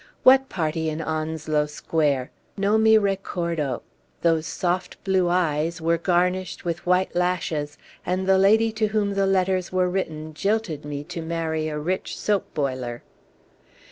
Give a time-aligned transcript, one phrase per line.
[0.23, 2.31] What party in Onslow Square?
[2.57, 3.83] Non mi recordo.
[4.23, 9.27] 'Those soft blue eyes' were garnished with white lashes, and the lady to whom the
[9.27, 13.03] letters were written jilted me to marry a rich soap boiler."